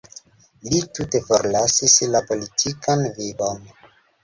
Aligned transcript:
Li 0.71 0.79
tute 0.99 1.21
forlasis 1.27 1.99
la 2.15 2.23
politikan 2.33 3.07
vivon. 3.21 3.65